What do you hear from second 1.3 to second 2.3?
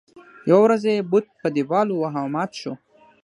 په دیوال وواهه او